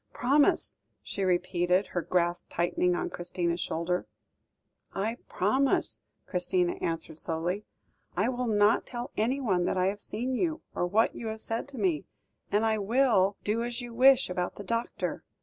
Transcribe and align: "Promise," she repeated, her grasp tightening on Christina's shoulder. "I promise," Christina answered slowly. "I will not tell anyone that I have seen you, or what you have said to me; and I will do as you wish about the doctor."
"Promise," 0.13 0.77
she 1.03 1.23
repeated, 1.23 1.85
her 1.93 2.01
grasp 2.01 2.47
tightening 2.49 2.95
on 2.95 3.11
Christina's 3.11 3.59
shoulder. 3.59 4.07
"I 4.95 5.17
promise," 5.27 6.01
Christina 6.25 6.73
answered 6.81 7.19
slowly. 7.19 7.65
"I 8.17 8.27
will 8.29 8.47
not 8.47 8.87
tell 8.87 9.11
anyone 9.15 9.65
that 9.65 9.77
I 9.77 9.85
have 9.89 10.01
seen 10.01 10.33
you, 10.33 10.63
or 10.73 10.87
what 10.87 11.13
you 11.13 11.27
have 11.27 11.39
said 11.41 11.67
to 11.67 11.77
me; 11.77 12.05
and 12.51 12.65
I 12.65 12.79
will 12.79 13.37
do 13.43 13.63
as 13.63 13.79
you 13.79 13.93
wish 13.93 14.27
about 14.27 14.55
the 14.55 14.63
doctor." 14.63 15.23